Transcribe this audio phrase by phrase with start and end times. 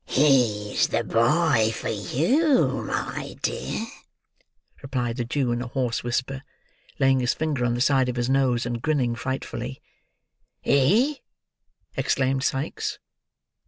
[0.07, 3.85] "He's the boy for you, my dear,"
[4.81, 6.41] replied the Jew in a hoarse whisper;
[6.97, 9.79] laying his finger on the side of his nose, and grinning frightfully.
[10.59, 11.21] "He!"
[11.95, 12.97] exclaimed Sikes.